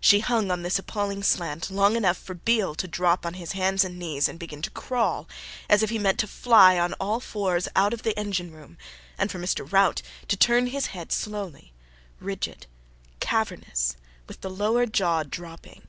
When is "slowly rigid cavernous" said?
11.12-13.94